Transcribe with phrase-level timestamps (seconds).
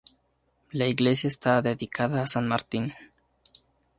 [0.71, 2.91] La iglesia está dedicada a san Martín.